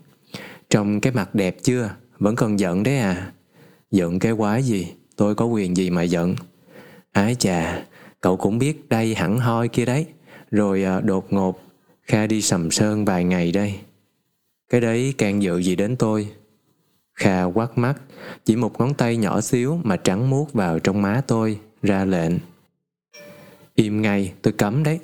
Trong 0.70 1.02
cái 1.02 1.14
mặt 1.14 1.36
đẹp 1.36 1.58
chưa? 1.64 1.90
Vẫn 2.20 2.36
còn 2.36 2.60
giận 2.60 2.84
đấy 2.84 2.98
à? 2.98 3.32
Giận 3.92 4.20
cái 4.20 4.34
quái 4.38 4.64
gì? 4.64 4.94
Tôi 5.16 5.36
có 5.36 5.46
quyền 5.46 5.78
gì 5.78 5.90
mà 5.90 6.04
giận? 6.04 6.36
Ái 7.12 7.36
chà, 7.36 7.86
cậu 8.22 8.38
cũng 8.38 8.60
biết 8.60 8.90
đây 8.90 9.16
hẳn 9.16 9.38
hoi 9.38 9.68
kia 9.68 9.86
đấy. 9.86 10.06
Rồi 10.52 10.84
à, 10.84 11.02
đột 11.02 11.34
ngột, 11.34 11.60
Kha 12.04 12.28
đi 12.28 12.42
sầm 12.42 12.72
sơn 12.72 13.06
vài 13.06 13.24
ngày 13.24 13.52
đây. 13.52 13.80
Cái 14.70 14.82
đấy 14.82 15.14
càng 15.18 15.42
dự 15.42 15.58
gì 15.58 15.76
đến 15.76 15.96
tôi? 15.96 16.28
Kha 17.16 17.44
quát 17.44 17.78
mắt, 17.78 17.94
chỉ 18.46 18.56
một 18.56 18.80
ngón 18.80 18.94
tay 18.94 19.18
nhỏ 19.18 19.42
xíu 19.42 19.80
mà 19.84 19.98
trắng 19.98 20.30
muốt 20.30 20.54
vào 20.54 20.80
trong 20.80 21.02
má 21.02 21.22
tôi, 21.28 21.60
ra 21.84 22.06
lệnh. 22.06 22.32
Im 23.76 24.02
ngay, 24.02 24.34
tôi 24.42 24.54
cấm 24.54 24.84
đấy. 24.84 25.00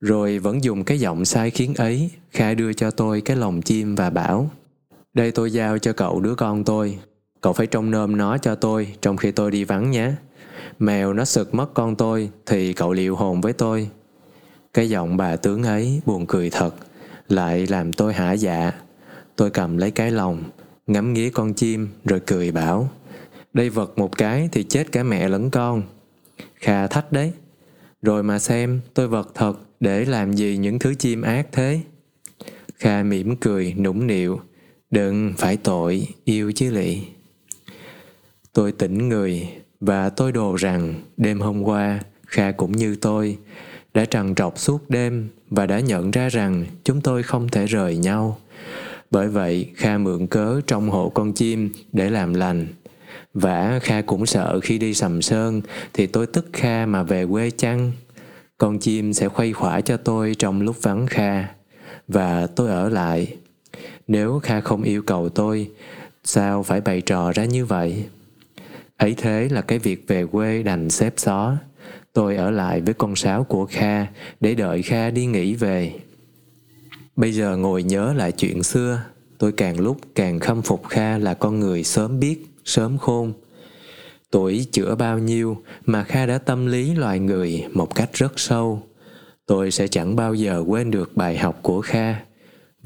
Rồi 0.00 0.38
vẫn 0.38 0.64
dùng 0.64 0.84
cái 0.84 0.98
giọng 1.00 1.24
sai 1.24 1.50
khiến 1.50 1.74
ấy, 1.74 2.10
Kha 2.30 2.54
đưa 2.54 2.72
cho 2.72 2.90
tôi 2.90 3.20
cái 3.20 3.36
lồng 3.36 3.62
chim 3.62 3.94
và 3.94 4.10
bảo 4.10 4.50
Đây 5.14 5.30
tôi 5.30 5.52
giao 5.52 5.78
cho 5.78 5.92
cậu 5.92 6.20
đứa 6.20 6.34
con 6.34 6.64
tôi, 6.64 6.98
cậu 7.40 7.52
phải 7.52 7.66
trông 7.66 7.90
nom 7.90 8.16
nó 8.16 8.38
cho 8.38 8.54
tôi 8.54 8.94
trong 9.00 9.16
khi 9.16 9.30
tôi 9.30 9.50
đi 9.50 9.64
vắng 9.64 9.90
nhé. 9.90 10.12
Mèo 10.78 11.12
nó 11.12 11.24
sực 11.24 11.54
mất 11.54 11.74
con 11.74 11.96
tôi 11.96 12.30
thì 12.46 12.72
cậu 12.72 12.92
liệu 12.92 13.16
hồn 13.16 13.40
với 13.40 13.52
tôi. 13.52 13.88
Cái 14.72 14.88
giọng 14.88 15.16
bà 15.16 15.36
tướng 15.36 15.62
ấy 15.62 16.00
buồn 16.06 16.26
cười 16.26 16.50
thật, 16.50 16.74
lại 17.28 17.66
làm 17.66 17.92
tôi 17.92 18.14
hả 18.14 18.32
dạ. 18.32 18.72
Tôi 19.36 19.50
cầm 19.50 19.76
lấy 19.76 19.90
cái 19.90 20.10
lòng, 20.10 20.44
ngắm 20.86 21.12
nghía 21.12 21.30
con 21.30 21.54
chim 21.54 21.88
rồi 22.04 22.20
cười 22.26 22.52
bảo 22.52 22.88
Đây 23.52 23.70
vật 23.70 23.98
một 23.98 24.18
cái 24.18 24.48
thì 24.52 24.62
chết 24.62 24.92
cả 24.92 25.02
mẹ 25.02 25.28
lẫn 25.28 25.50
con. 25.50 25.82
Kha 26.54 26.86
thách 26.86 27.12
đấy. 27.12 27.32
Rồi 28.02 28.22
mà 28.22 28.38
xem 28.38 28.80
tôi 28.94 29.08
vật 29.08 29.30
thật 29.34 29.54
để 29.80 30.04
làm 30.04 30.32
gì 30.32 30.56
những 30.56 30.78
thứ 30.78 30.94
chim 30.94 31.22
ác 31.22 31.46
thế? 31.52 31.80
Kha 32.78 33.02
mỉm 33.02 33.36
cười, 33.36 33.74
nũng 33.78 34.06
nịu. 34.06 34.40
Đừng 34.90 35.34
phải 35.38 35.56
tội, 35.56 36.08
yêu 36.24 36.52
chứ 36.54 36.70
lị. 36.70 37.15
Tôi 38.56 38.72
tỉnh 38.72 39.08
người 39.08 39.48
và 39.80 40.08
tôi 40.08 40.32
đồ 40.32 40.54
rằng 40.54 40.94
đêm 41.16 41.40
hôm 41.40 41.62
qua 41.62 42.00
Kha 42.26 42.52
cũng 42.52 42.72
như 42.72 42.96
tôi 42.96 43.38
đã 43.94 44.04
trằn 44.04 44.34
trọc 44.34 44.58
suốt 44.58 44.90
đêm 44.90 45.28
và 45.50 45.66
đã 45.66 45.80
nhận 45.80 46.10
ra 46.10 46.28
rằng 46.28 46.66
chúng 46.84 47.00
tôi 47.00 47.22
không 47.22 47.48
thể 47.48 47.66
rời 47.66 47.96
nhau. 47.96 48.38
Bởi 49.10 49.28
vậy 49.28 49.70
Kha 49.74 49.98
mượn 49.98 50.26
cớ 50.26 50.60
trong 50.66 50.90
hộ 50.90 51.08
con 51.08 51.32
chim 51.32 51.70
để 51.92 52.10
làm 52.10 52.34
lành. 52.34 52.66
vả 53.34 53.78
Kha 53.82 54.00
cũng 54.00 54.26
sợ 54.26 54.60
khi 54.62 54.78
đi 54.78 54.94
sầm 54.94 55.22
sơn 55.22 55.62
thì 55.92 56.06
tôi 56.06 56.26
tức 56.26 56.46
Kha 56.52 56.86
mà 56.86 57.02
về 57.02 57.26
quê 57.26 57.50
chăng. 57.50 57.92
Con 58.58 58.78
chim 58.78 59.12
sẽ 59.12 59.28
khuây 59.28 59.52
khỏa 59.52 59.80
cho 59.80 59.96
tôi 59.96 60.34
trong 60.38 60.62
lúc 60.62 60.76
vắng 60.82 61.06
Kha 61.06 61.44
và 62.08 62.46
tôi 62.46 62.70
ở 62.70 62.88
lại. 62.88 63.36
Nếu 64.08 64.40
Kha 64.42 64.60
không 64.60 64.82
yêu 64.82 65.02
cầu 65.02 65.28
tôi, 65.28 65.70
sao 66.24 66.62
phải 66.62 66.80
bày 66.80 67.00
trò 67.00 67.32
ra 67.32 67.44
như 67.44 67.64
vậy? 67.64 68.04
Ấy 68.96 69.14
thế 69.16 69.48
là 69.50 69.60
cái 69.60 69.78
việc 69.78 70.04
về 70.06 70.26
quê 70.26 70.62
đành 70.62 70.90
xếp 70.90 71.14
xó. 71.16 71.56
Tôi 72.12 72.36
ở 72.36 72.50
lại 72.50 72.80
với 72.80 72.94
con 72.94 73.16
sáo 73.16 73.44
của 73.44 73.66
Kha 73.66 74.06
để 74.40 74.54
đợi 74.54 74.82
Kha 74.82 75.10
đi 75.10 75.26
nghỉ 75.26 75.54
về. 75.54 75.92
Bây 77.16 77.32
giờ 77.32 77.56
ngồi 77.56 77.82
nhớ 77.82 78.12
lại 78.12 78.32
chuyện 78.32 78.62
xưa, 78.62 79.02
tôi 79.38 79.52
càng 79.52 79.80
lúc 79.80 79.96
càng 80.14 80.38
khâm 80.40 80.62
phục 80.62 80.88
Kha 80.88 81.18
là 81.18 81.34
con 81.34 81.60
người 81.60 81.84
sớm 81.84 82.20
biết, 82.20 82.46
sớm 82.64 82.98
khôn. 82.98 83.32
Tuổi 84.30 84.66
chữa 84.72 84.94
bao 84.94 85.18
nhiêu 85.18 85.56
mà 85.86 86.04
Kha 86.04 86.26
đã 86.26 86.38
tâm 86.38 86.66
lý 86.66 86.94
loài 86.94 87.18
người 87.18 87.64
một 87.72 87.94
cách 87.94 88.10
rất 88.12 88.32
sâu. 88.36 88.82
Tôi 89.46 89.70
sẽ 89.70 89.88
chẳng 89.88 90.16
bao 90.16 90.34
giờ 90.34 90.64
quên 90.66 90.90
được 90.90 91.16
bài 91.16 91.38
học 91.38 91.58
của 91.62 91.80
Kha. 91.80 92.25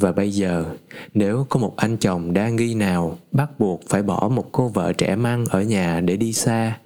Và 0.00 0.12
bây 0.12 0.30
giờ, 0.30 0.64
nếu 1.14 1.46
có 1.48 1.60
một 1.60 1.76
anh 1.76 1.96
chồng 1.96 2.32
đa 2.32 2.48
nghi 2.48 2.74
nào 2.74 3.18
bắt 3.32 3.50
buộc 3.58 3.80
phải 3.88 4.02
bỏ 4.02 4.30
một 4.34 4.48
cô 4.52 4.68
vợ 4.68 4.92
trẻ 4.92 5.16
măng 5.16 5.44
ở 5.44 5.62
nhà 5.62 6.00
để 6.00 6.16
đi 6.16 6.32
xa, 6.32 6.78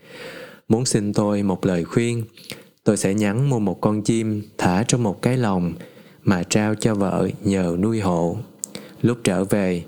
muốn 0.68 0.84
xin 0.84 1.12
tôi 1.12 1.42
một 1.42 1.66
lời 1.66 1.84
khuyên, 1.84 2.24
tôi 2.84 2.96
sẽ 2.96 3.14
nhắn 3.14 3.50
mua 3.50 3.58
một 3.58 3.80
con 3.80 4.02
chim 4.02 4.42
thả 4.58 4.82
trong 4.88 5.02
một 5.02 5.22
cái 5.22 5.36
lồng 5.36 5.72
mà 6.22 6.42
trao 6.42 6.74
cho 6.74 6.94
vợ 6.94 7.28
nhờ 7.44 7.76
nuôi 7.80 8.00
hộ. 8.00 8.36
Lúc 9.02 9.18
trở 9.24 9.44
về, 9.44 9.82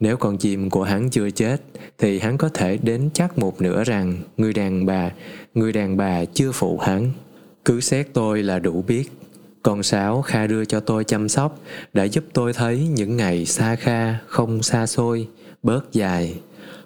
nếu 0.00 0.16
con 0.16 0.38
chim 0.38 0.70
của 0.70 0.82
hắn 0.82 1.10
chưa 1.10 1.30
chết, 1.30 1.56
thì 1.98 2.18
hắn 2.18 2.38
có 2.38 2.48
thể 2.48 2.78
đến 2.82 3.10
chắc 3.14 3.38
một 3.38 3.60
nửa 3.60 3.84
rằng 3.84 4.16
người 4.36 4.52
đàn 4.52 4.86
bà, 4.86 5.10
người 5.54 5.72
đàn 5.72 5.96
bà 5.96 6.24
chưa 6.24 6.52
phụ 6.52 6.78
hắn. 6.78 7.12
Cứ 7.64 7.80
xét 7.80 8.08
tôi 8.12 8.42
là 8.42 8.58
đủ 8.58 8.84
biết. 8.86 9.17
Con 9.62 9.82
sáo 9.82 10.22
Kha 10.22 10.46
đưa 10.46 10.64
cho 10.64 10.80
tôi 10.80 11.04
chăm 11.04 11.28
sóc 11.28 11.60
đã 11.92 12.04
giúp 12.04 12.24
tôi 12.32 12.52
thấy 12.52 12.78
những 12.78 13.16
ngày 13.16 13.46
xa 13.46 13.76
Kha 13.76 14.18
không 14.26 14.62
xa 14.62 14.86
xôi, 14.86 15.28
bớt 15.62 15.92
dài. 15.92 16.34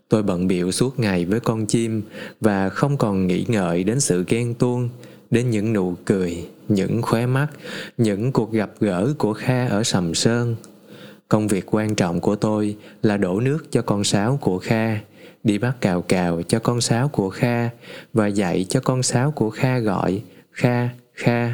Tôi 0.08 0.22
bận 0.22 0.48
biệu 0.48 0.70
suốt 0.70 0.98
ngày 0.98 1.24
với 1.24 1.40
con 1.40 1.66
chim 1.66 2.02
và 2.40 2.68
không 2.68 2.96
còn 2.96 3.26
nghĩ 3.26 3.44
ngợi 3.48 3.84
đến 3.84 4.00
sự 4.00 4.24
ghen 4.28 4.54
tuông, 4.54 4.88
đến 5.30 5.50
những 5.50 5.72
nụ 5.72 5.94
cười, 6.04 6.46
những 6.68 7.02
khóe 7.02 7.26
mắt, 7.26 7.46
những 7.98 8.32
cuộc 8.32 8.52
gặp 8.52 8.70
gỡ 8.80 9.14
của 9.18 9.32
Kha 9.32 9.66
ở 9.66 9.82
Sầm 9.82 10.14
Sơn. 10.14 10.56
Công 11.28 11.48
việc 11.48 11.74
quan 11.74 11.94
trọng 11.94 12.20
của 12.20 12.36
tôi 12.36 12.76
là 13.02 13.16
đổ 13.16 13.40
nước 13.40 13.72
cho 13.72 13.82
con 13.82 14.04
sáo 14.04 14.38
của 14.40 14.58
Kha, 14.58 14.98
đi 15.44 15.58
bắt 15.58 15.76
cào 15.80 16.02
cào 16.02 16.42
cho 16.42 16.58
con 16.58 16.80
sáo 16.80 17.08
của 17.08 17.30
Kha 17.30 17.70
và 18.12 18.26
dạy 18.26 18.66
cho 18.68 18.80
con 18.80 19.02
sáo 19.02 19.30
của 19.30 19.50
Kha 19.50 19.78
gọi 19.78 20.22
Kha, 20.52 20.88
Kha. 21.14 21.52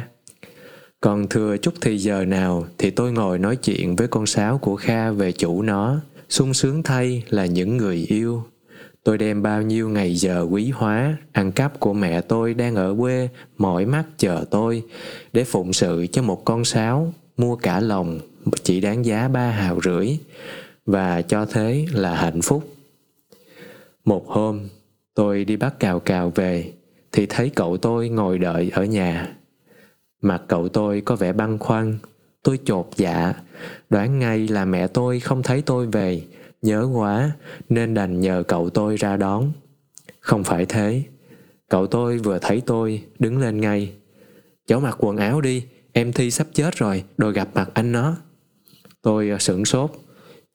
Còn 1.01 1.27
thừa 1.27 1.57
chút 1.57 1.73
thì 1.81 1.97
giờ 1.97 2.25
nào 2.25 2.65
thì 2.77 2.89
tôi 2.89 3.11
ngồi 3.11 3.39
nói 3.39 3.55
chuyện 3.55 3.95
với 3.95 4.07
con 4.07 4.25
sáo 4.25 4.57
của 4.57 4.75
Kha 4.75 5.11
về 5.11 5.31
chủ 5.31 5.61
nó, 5.61 5.99
sung 6.29 6.53
sướng 6.53 6.83
thay 6.83 7.23
là 7.29 7.45
những 7.45 7.77
người 7.77 8.05
yêu. 8.09 8.43
Tôi 9.03 9.17
đem 9.17 9.41
bao 9.41 9.61
nhiêu 9.61 9.89
ngày 9.89 10.15
giờ 10.15 10.47
quý 10.51 10.69
hóa, 10.69 11.17
ăn 11.31 11.51
cắp 11.51 11.79
của 11.79 11.93
mẹ 11.93 12.21
tôi 12.21 12.53
đang 12.53 12.75
ở 12.75 12.95
quê, 12.99 13.29
mỏi 13.57 13.85
mắt 13.85 14.03
chờ 14.17 14.45
tôi, 14.51 14.83
để 15.33 15.43
phụng 15.43 15.73
sự 15.73 16.07
cho 16.11 16.21
một 16.21 16.45
con 16.45 16.65
sáo, 16.65 17.13
mua 17.37 17.55
cả 17.55 17.79
lòng, 17.79 18.19
chỉ 18.63 18.81
đáng 18.81 19.05
giá 19.05 19.27
ba 19.27 19.51
hào 19.51 19.79
rưỡi, 19.81 20.17
và 20.85 21.21
cho 21.21 21.45
thế 21.45 21.85
là 21.91 22.15
hạnh 22.15 22.41
phúc. 22.41 22.73
Một 24.05 24.27
hôm, 24.27 24.67
tôi 25.13 25.45
đi 25.45 25.55
bắt 25.55 25.79
cào 25.79 25.99
cào 25.99 26.31
về, 26.35 26.73
thì 27.11 27.25
thấy 27.25 27.49
cậu 27.49 27.77
tôi 27.77 28.09
ngồi 28.09 28.37
đợi 28.37 28.71
ở 28.73 28.85
nhà. 28.85 29.35
Mặt 30.21 30.41
cậu 30.47 30.69
tôi 30.69 31.01
có 31.01 31.15
vẻ 31.15 31.33
băn 31.33 31.57
khoăn, 31.57 31.97
tôi 32.43 32.59
chột 32.65 32.87
dạ, 32.95 33.33
đoán 33.89 34.19
ngay 34.19 34.47
là 34.47 34.65
mẹ 34.65 34.87
tôi 34.87 35.19
không 35.19 35.43
thấy 35.43 35.61
tôi 35.61 35.87
về, 35.87 36.23
nhớ 36.61 36.89
quá 36.93 37.31
nên 37.69 37.93
đành 37.93 38.19
nhờ 38.19 38.43
cậu 38.47 38.69
tôi 38.69 38.97
ra 38.97 39.17
đón. 39.17 39.51
Không 40.19 40.43
phải 40.43 40.65
thế, 40.65 41.03
cậu 41.69 41.87
tôi 41.87 42.17
vừa 42.17 42.39
thấy 42.39 42.61
tôi 42.65 43.03
đứng 43.19 43.37
lên 43.37 43.61
ngay. 43.61 43.93
Cháu 44.67 44.79
mặc 44.79 44.97
quần 44.99 45.17
áo 45.17 45.41
đi, 45.41 45.63
em 45.93 46.13
Thi 46.13 46.31
sắp 46.31 46.47
chết 46.53 46.75
rồi, 46.75 47.03
đòi 47.17 47.33
gặp 47.33 47.49
mặt 47.53 47.69
anh 47.73 47.91
nó. 47.91 48.15
Tôi 49.01 49.29
ờ, 49.29 49.37
sửng 49.37 49.65
sốt. 49.65 49.91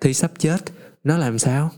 Thi 0.00 0.14
sắp 0.14 0.30
chết, 0.38 0.58
nó 1.04 1.18
làm 1.18 1.38
sao? 1.38 1.70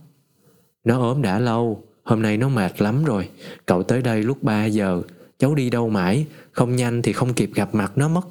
Nó 0.84 0.98
ốm 0.98 1.22
đã 1.22 1.38
lâu, 1.38 1.82
hôm 2.02 2.22
nay 2.22 2.36
nó 2.36 2.48
mệt 2.48 2.82
lắm 2.82 3.04
rồi. 3.04 3.28
Cậu 3.66 3.82
tới 3.82 4.02
đây 4.02 4.22
lúc 4.22 4.42
3 4.42 4.66
giờ, 4.66 5.02
cháu 5.38 5.54
đi 5.54 5.70
đâu 5.70 5.88
mãi, 5.88 6.26
không 6.56 6.76
nhanh 6.76 7.02
thì 7.02 7.12
không 7.12 7.34
kịp 7.34 7.50
gặp 7.54 7.75
mặt 7.75 7.92
nó 7.96 8.08
mất. 8.08 8.26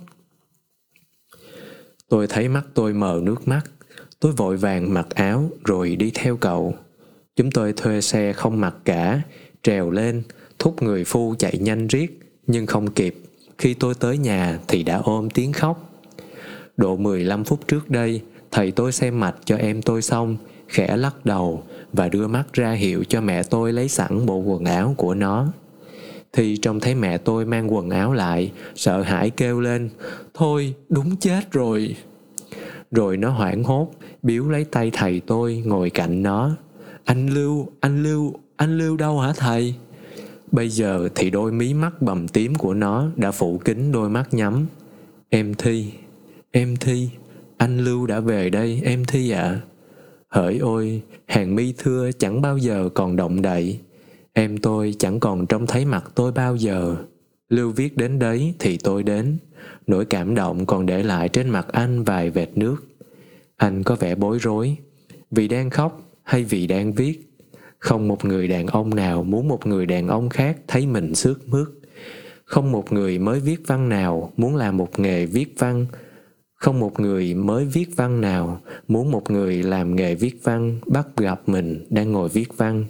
Tôi 2.09 2.27
thấy 2.27 2.47
mắt 2.49 2.65
tôi 2.73 2.93
mờ 2.93 3.19
nước 3.23 3.47
mắt, 3.47 3.63
Tôi 4.19 4.31
vội 4.31 4.57
vàng 4.57 4.93
mặc 4.93 5.07
áo 5.09 5.49
rồi 5.63 5.95
đi 5.95 6.11
theo 6.13 6.37
cậu. 6.37 6.75
Chúng 7.35 7.51
tôi 7.51 7.73
thuê 7.73 8.01
xe 8.01 8.33
không 8.33 8.61
mặc 8.61 8.75
cả, 8.85 9.21
trèo 9.63 9.91
lên, 9.91 10.23
thúc 10.59 10.83
người 10.83 11.03
phu 11.03 11.35
chạy 11.39 11.57
nhanh 11.57 11.87
riết, 11.87 12.19
nhưng 12.47 12.65
không 12.65 12.91
kịp. 12.91 13.15
Khi 13.57 13.73
tôi 13.73 13.93
tới 13.95 14.17
nhà 14.17 14.59
thì 14.67 14.83
đã 14.83 14.97
ôm 15.03 15.29
tiếng 15.29 15.53
khóc. 15.53 16.03
Độ 16.77 16.95
15 16.97 17.43
phút 17.43 17.67
trước 17.67 17.89
đây, 17.89 18.21
thầy 18.51 18.71
tôi 18.71 18.91
xem 18.91 19.19
mạch 19.19 19.35
cho 19.45 19.57
em 19.57 19.81
tôi 19.81 20.01
xong, 20.01 20.37
khẽ 20.67 20.97
lắc 20.97 21.25
đầu 21.25 21.63
và 21.93 22.09
đưa 22.09 22.27
mắt 22.27 22.53
ra 22.53 22.71
hiệu 22.71 23.03
cho 23.03 23.21
mẹ 23.21 23.43
tôi 23.43 23.73
lấy 23.73 23.89
sẵn 23.89 24.25
bộ 24.25 24.35
quần 24.37 24.65
áo 24.65 24.93
của 24.97 25.13
nó. 25.13 25.47
Thì 26.35 26.57
trông 26.57 26.79
thấy 26.79 26.95
mẹ 26.95 27.17
tôi 27.17 27.45
mang 27.45 27.73
quần 27.73 27.89
áo 27.89 28.13
lại, 28.13 28.51
sợ 28.75 29.01
hãi 29.01 29.29
kêu 29.29 29.59
lên, 29.59 29.89
Thôi, 30.33 30.73
đúng 30.89 31.17
chết 31.17 31.51
rồi. 31.51 31.95
Rồi 32.91 33.17
nó 33.17 33.29
hoảng 33.29 33.63
hốt, 33.63 33.91
biếu 34.23 34.49
lấy 34.49 34.63
tay 34.63 34.91
thầy 34.93 35.21
tôi 35.27 35.63
ngồi 35.65 35.89
cạnh 35.89 36.23
nó. 36.23 36.51
Anh 37.05 37.27
Lưu, 37.27 37.67
anh 37.79 38.03
Lưu, 38.03 38.33
anh 38.55 38.77
Lưu 38.77 38.97
đâu 38.97 39.19
hả 39.19 39.33
thầy? 39.37 39.75
Bây 40.51 40.69
giờ 40.69 41.09
thì 41.15 41.29
đôi 41.29 41.51
mí 41.51 41.73
mắt 41.73 42.01
bầm 42.01 42.27
tím 42.27 42.55
của 42.55 42.73
nó 42.73 43.07
đã 43.15 43.31
phủ 43.31 43.57
kín 43.57 43.91
đôi 43.91 44.09
mắt 44.09 44.33
nhắm. 44.33 44.65
Em 45.29 45.53
Thi, 45.53 45.91
em 46.51 46.75
Thi, 46.75 47.09
anh 47.57 47.79
Lưu 47.79 48.07
đã 48.07 48.19
về 48.19 48.49
đây, 48.49 48.81
em 48.83 49.05
Thi 49.05 49.29
ạ. 49.31 49.41
À. 49.41 49.61
hỡi 50.29 50.57
ôi 50.57 51.01
hàng 51.27 51.55
mi 51.55 51.73
thưa 51.77 52.11
chẳng 52.19 52.41
bao 52.41 52.57
giờ 52.57 52.89
còn 52.93 53.15
động 53.15 53.41
đậy 53.41 53.79
em 54.37 54.57
tôi 54.57 54.95
chẳng 54.99 55.19
còn 55.19 55.47
trông 55.47 55.67
thấy 55.67 55.85
mặt 55.85 56.11
tôi 56.15 56.31
bao 56.31 56.55
giờ. 56.55 56.95
Lưu 57.49 57.71
viết 57.71 57.97
đến 57.97 58.19
đấy 58.19 58.53
thì 58.59 58.77
tôi 58.77 59.03
đến. 59.03 59.37
Nỗi 59.87 60.05
cảm 60.05 60.35
động 60.35 60.65
còn 60.65 60.85
để 60.85 61.03
lại 61.03 61.29
trên 61.29 61.49
mặt 61.49 61.67
anh 61.71 62.03
vài 62.03 62.29
vệt 62.29 62.49
nước. 62.57 62.75
Anh 63.57 63.83
có 63.83 63.95
vẻ 63.95 64.15
bối 64.15 64.37
rối. 64.41 64.75
Vì 65.31 65.47
đang 65.47 65.69
khóc 65.69 66.01
hay 66.23 66.43
vì 66.43 66.67
đang 66.67 66.93
viết? 66.93 67.21
Không 67.79 68.07
một 68.07 68.25
người 68.25 68.47
đàn 68.47 68.67
ông 68.67 68.95
nào 68.95 69.23
muốn 69.23 69.47
một 69.47 69.67
người 69.67 69.85
đàn 69.85 70.07
ông 70.07 70.29
khác 70.29 70.57
thấy 70.67 70.85
mình 70.85 71.15
xước 71.15 71.47
mướt. 71.47 71.67
Không 72.45 72.71
một 72.71 72.91
người 72.91 73.19
mới 73.19 73.39
viết 73.39 73.61
văn 73.67 73.89
nào 73.89 74.31
muốn 74.37 74.55
làm 74.55 74.77
một 74.77 74.99
nghề 74.99 75.25
viết 75.25 75.53
văn. 75.57 75.85
Không 76.55 76.79
một 76.79 76.99
người 76.99 77.33
mới 77.33 77.65
viết 77.65 77.89
văn 77.95 78.21
nào 78.21 78.61
muốn 78.87 79.11
một 79.11 79.31
người 79.31 79.63
làm 79.63 79.95
nghề 79.95 80.15
viết 80.15 80.39
văn 80.43 80.79
bắt 80.85 81.07
gặp 81.17 81.49
mình 81.49 81.85
đang 81.89 82.11
ngồi 82.11 82.29
viết 82.29 82.57
văn 82.57 82.85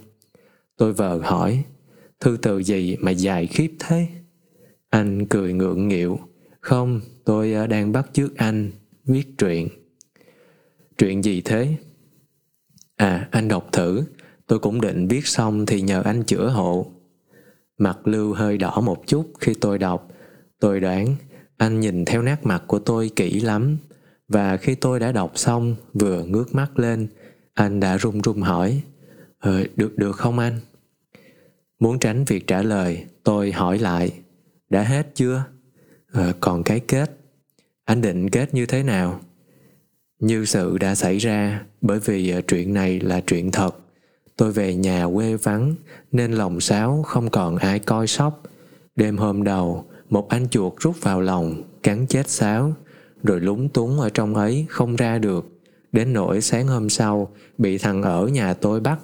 tôi 0.76 0.92
vờ 0.92 1.20
hỏi, 1.24 1.64
thư 2.20 2.36
từ 2.42 2.58
gì 2.58 2.96
mà 3.00 3.10
dài 3.10 3.46
khiếp 3.46 3.72
thế? 3.78 4.06
Anh 4.90 5.26
cười 5.26 5.52
ngượng 5.52 5.88
nghịu, 5.88 6.18
không, 6.60 7.00
tôi 7.24 7.52
ờ, 7.52 7.66
đang 7.66 7.92
bắt 7.92 8.10
chước 8.12 8.36
anh 8.36 8.70
viết 9.04 9.38
truyện. 9.38 9.68
Chuyện 10.98 11.24
gì 11.24 11.40
thế? 11.40 11.76
À 12.96 13.28
anh 13.30 13.48
đọc 13.48 13.68
thử, 13.72 14.04
tôi 14.46 14.58
cũng 14.58 14.80
định 14.80 15.08
viết 15.08 15.26
xong 15.26 15.66
thì 15.66 15.80
nhờ 15.80 16.02
anh 16.02 16.22
chữa 16.22 16.48
hộ. 16.48 16.86
Mặt 17.78 17.98
lưu 18.04 18.34
hơi 18.34 18.58
đỏ 18.58 18.80
một 18.80 19.06
chút 19.06 19.32
khi 19.40 19.54
tôi 19.54 19.78
đọc, 19.78 20.08
tôi 20.60 20.80
đoán 20.80 21.16
anh 21.56 21.80
nhìn 21.80 22.04
theo 22.04 22.22
nét 22.22 22.36
mặt 22.42 22.62
của 22.66 22.78
tôi 22.78 23.10
kỹ 23.16 23.40
lắm, 23.40 23.78
và 24.28 24.56
khi 24.56 24.74
tôi 24.74 25.00
đã 25.00 25.12
đọc 25.12 25.32
xong 25.34 25.76
vừa 25.94 26.24
ngước 26.24 26.54
mắt 26.54 26.78
lên, 26.78 27.08
anh 27.54 27.80
đã 27.80 27.96
run 27.96 28.20
run 28.22 28.40
hỏi 28.40 28.82
ờ, 29.46 29.64
được 29.76 29.98
được 29.98 30.16
không 30.16 30.38
anh? 30.38 30.60
Muốn 31.78 31.98
tránh 31.98 32.24
việc 32.24 32.46
trả 32.46 32.62
lời 32.62 33.04
tôi 33.24 33.52
hỏi 33.52 33.78
lại. 33.78 34.12
Đã 34.70 34.82
hết 34.82 35.14
chưa? 35.14 35.44
Ờ, 36.12 36.32
còn 36.40 36.62
cái 36.62 36.80
kết. 36.80 37.10
Anh 37.84 38.00
định 38.00 38.30
kết 38.30 38.54
như 38.54 38.66
thế 38.66 38.82
nào? 38.82 39.20
Như 40.18 40.44
sự 40.44 40.78
đã 40.78 40.94
xảy 40.94 41.18
ra 41.18 41.64
bởi 41.80 41.98
vì 41.98 42.30
ờ, 42.30 42.40
chuyện 42.40 42.74
này 42.74 43.00
là 43.00 43.20
chuyện 43.26 43.50
thật. 43.50 43.76
Tôi 44.36 44.52
về 44.52 44.74
nhà 44.74 45.06
quê 45.14 45.36
vắng 45.36 45.74
nên 46.12 46.32
lòng 46.32 46.60
sáo 46.60 47.02
không 47.02 47.30
còn 47.30 47.56
ai 47.56 47.78
coi 47.78 48.06
sóc. 48.06 48.42
Đêm 48.96 49.16
hôm 49.16 49.44
đầu 49.44 49.84
một 50.08 50.28
anh 50.28 50.48
chuột 50.48 50.72
rút 50.78 50.96
vào 51.02 51.20
lòng 51.20 51.62
cắn 51.82 52.06
chết 52.06 52.28
sáo 52.28 52.74
rồi 53.22 53.40
lúng 53.40 53.68
túng 53.68 54.00
ở 54.00 54.10
trong 54.10 54.34
ấy 54.34 54.66
không 54.68 54.96
ra 54.96 55.18
được. 55.18 55.46
Đến 55.92 56.12
nỗi 56.12 56.40
sáng 56.40 56.66
hôm 56.66 56.88
sau 56.88 57.28
bị 57.58 57.78
thằng 57.78 58.02
ở 58.02 58.26
nhà 58.26 58.54
tôi 58.54 58.80
bắt 58.80 58.98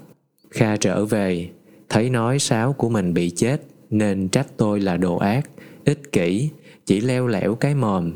kha 0.53 0.77
trở 0.77 1.05
về, 1.05 1.51
thấy 1.89 2.11
nói 2.11 2.39
sáo 2.39 2.73
của 2.73 2.89
mình 2.89 3.15
bị 3.15 3.31
chết, 3.31 3.63
nên 3.91 4.29
trách 4.29 4.47
tôi 4.57 4.81
là 4.81 4.97
đồ 4.97 5.17
ác, 5.17 5.51
ích 5.85 6.13
kỷ, 6.13 6.51
chỉ 6.87 7.01
leo 7.01 7.27
lẻo 7.27 7.55
cái 7.55 7.75
mồm. 7.75 8.13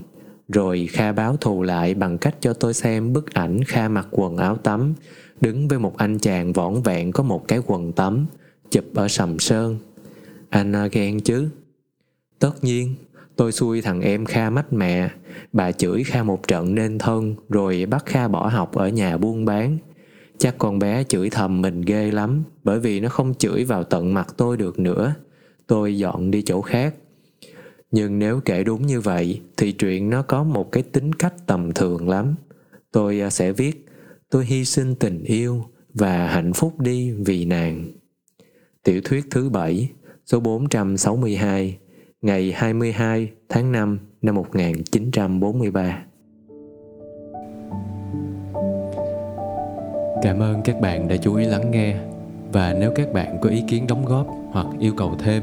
Rồi 0.49 0.88
kha 0.93 1.12
báo 1.12 1.37
thù 1.37 1.62
lại 1.62 1.95
bằng 1.95 2.19
cách 2.19 2.35
cho 2.40 2.52
tôi 2.52 2.75
xem 2.75 3.12
bức 3.12 3.35
ảnh 3.35 3.64
kha 3.64 3.88
mặc 3.88 4.09
quần 4.11 4.37
áo 4.37 4.57
tắm, 4.57 4.95
đứng 5.40 5.69
với 5.69 5.78
một 5.78 5.97
anh 5.97 6.19
chàng 6.19 6.52
võn 6.52 6.83
vẹn 6.83 7.12
có 7.12 7.23
một 7.23 7.49
cái 7.49 7.61
quần 7.66 7.93
tắm, 7.93 8.26
chụp 8.71 8.85
ở 8.95 9.09
sầm 9.09 9.38
sơn. 9.38 9.78
Anh 10.49 10.73
à, 10.73 10.87
ghen 10.93 11.21
chứ? 11.21 11.49
Tất 12.38 12.64
nhiên, 12.64 12.95
tôi 13.37 13.52
xui 13.52 13.83
thằng 13.83 14.00
em 14.00 14.25
kha 14.25 14.50
mách 14.50 14.73
mẹ. 14.73 15.09
Bà 15.52 15.73
chửi 15.73 16.05
kha 16.05 16.23
một 16.23 16.49
trận 16.49 16.75
nên 16.75 16.99
thân, 16.99 17.35
rồi 17.49 17.87
bắt 17.87 18.07
kha 18.07 18.28
bỏ 18.28 18.49
học 18.49 18.75
ở 18.75 18.88
nhà 18.88 19.16
buôn 19.16 19.45
bán 19.45 19.78
chắc 20.38 20.55
con 20.59 20.78
bé 20.78 21.05
chửi 21.05 21.31
thầm 21.31 21.62
mình 21.62 21.81
ghê 21.81 22.11
lắm, 22.11 22.43
bởi 22.64 22.81
vì 22.81 23.00
nó 23.00 23.09
không 23.09 23.35
chửi 23.35 23.64
vào 23.64 23.85
tận 23.85 24.14
mặt 24.14 24.35
tôi 24.37 24.57
được 24.57 24.78
nữa. 24.78 25.14
Tôi 25.66 25.99
dọn 25.99 26.31
đi 26.31 26.43
chỗ 26.43 26.61
khác. 26.61 26.95
Nhưng 27.90 28.18
nếu 28.18 28.40
kể 28.44 28.64
đúng 28.64 28.87
như 28.87 29.01
vậy, 29.01 29.40
thì 29.57 29.72
chuyện 29.72 30.11
nó 30.11 30.22
có 30.22 30.44
một 30.44 30.72
cái 30.72 30.83
tính 30.83 31.12
cách 31.12 31.35
tầm 31.46 31.72
thường 31.72 32.09
lắm. 32.09 32.35
Tôi 32.92 33.20
à, 33.20 33.31
sẽ 33.31 33.53
viết, 33.53 33.87
tôi 34.31 34.46
hy 34.46 34.64
sinh 34.64 34.94
tình 34.94 35.25
yêu 35.25 35.64
và 35.94 36.27
hạnh 36.27 36.53
phúc 36.53 36.81
đi 36.81 37.12
vì 37.12 37.44
nàng. 37.44 37.92
Tiểu 38.85 39.01
thuyết 39.05 39.25
thứ 39.31 39.49
bảy, 39.49 39.90
số 40.27 40.40
462 40.40 41.79
ngày 42.22 42.53
22 42.53 43.31
tháng 43.49 43.72
5 43.72 43.99
năm 44.22 44.35
1943 44.35 46.05
Cảm 50.26 50.42
ơn 50.42 50.62
các 50.62 50.80
bạn 50.80 51.08
đã 51.08 51.16
chú 51.16 51.34
ý 51.34 51.44
lắng 51.44 51.70
nghe 51.70 51.94
và 52.52 52.74
nếu 52.78 52.92
các 52.94 53.12
bạn 53.12 53.38
có 53.40 53.48
ý 53.48 53.62
kiến 53.68 53.86
đóng 53.86 54.04
góp 54.04 54.26
hoặc 54.50 54.66
yêu 54.78 54.92
cầu 54.96 55.14
thêm 55.18 55.42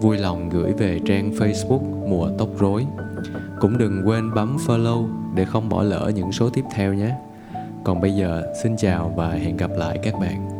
vui 0.00 0.18
lòng 0.18 0.48
gửi 0.48 0.72
về 0.72 0.98
trang 1.06 1.30
Facebook 1.30 2.08
Mùa 2.08 2.30
Tóc 2.38 2.48
Rối. 2.58 2.86
Cũng 3.60 3.78
đừng 3.78 4.02
quên 4.06 4.34
bấm 4.34 4.56
follow 4.66 5.08
để 5.34 5.44
không 5.44 5.68
bỏ 5.68 5.82
lỡ 5.82 6.10
những 6.14 6.32
số 6.32 6.50
tiếp 6.50 6.64
theo 6.74 6.94
nhé. 6.94 7.14
Còn 7.84 8.00
bây 8.00 8.12
giờ, 8.12 8.42
xin 8.62 8.76
chào 8.76 9.12
và 9.16 9.30
hẹn 9.30 9.56
gặp 9.56 9.70
lại 9.76 9.98
các 10.02 10.14
bạn. 10.20 10.53